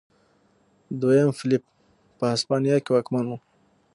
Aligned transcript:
دویم 0.99 1.29
فلیپ 1.39 1.63
په 2.17 2.25
هسپانیا 2.33 2.75
کې 2.83 2.91
واکمن 2.93 3.25
و. 3.27 3.31